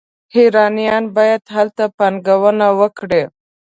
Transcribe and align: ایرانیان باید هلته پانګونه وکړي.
ایرانیان 0.35 1.03
باید 1.15 1.43
هلته 1.55 1.83
پانګونه 1.97 2.67
وکړي. 2.79 3.23